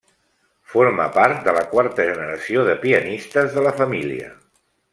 [0.71, 4.35] Forma part de la quarta generació de pianistes de la família.